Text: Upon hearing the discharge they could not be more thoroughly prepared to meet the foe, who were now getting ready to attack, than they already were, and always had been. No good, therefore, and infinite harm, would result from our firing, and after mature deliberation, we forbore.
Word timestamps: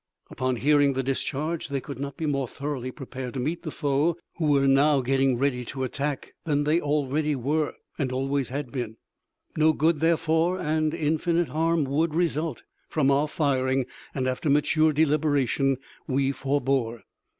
Upon 0.31 0.55
hearing 0.55 0.93
the 0.93 1.03
discharge 1.03 1.67
they 1.67 1.79
could 1.79 1.99
not 1.99 2.17
be 2.17 2.25
more 2.25 2.47
thoroughly 2.47 2.89
prepared 2.89 3.35
to 3.35 3.39
meet 3.39 3.61
the 3.61 3.69
foe, 3.69 4.17
who 4.37 4.45
were 4.47 4.65
now 4.67 5.01
getting 5.01 5.37
ready 5.37 5.63
to 5.65 5.83
attack, 5.83 6.33
than 6.43 6.63
they 6.63 6.81
already 6.81 7.35
were, 7.35 7.75
and 7.99 8.11
always 8.11 8.49
had 8.49 8.71
been. 8.71 8.97
No 9.55 9.73
good, 9.73 9.99
therefore, 9.99 10.59
and 10.59 10.95
infinite 10.95 11.49
harm, 11.49 11.83
would 11.85 12.15
result 12.15 12.63
from 12.89 13.11
our 13.11 13.27
firing, 13.27 13.85
and 14.15 14.27
after 14.27 14.49
mature 14.49 14.91
deliberation, 14.91 15.77
we 16.07 16.31
forbore. 16.31 17.03